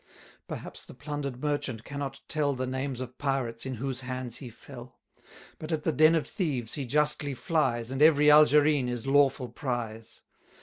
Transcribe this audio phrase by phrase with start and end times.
[0.47, 4.99] Perhaps the plunder'd merchant cannot tell The names of pirates in whose hands he fell;
[5.59, 10.23] But at the den of thieves he justly flies, And every Algerine is lawful prize.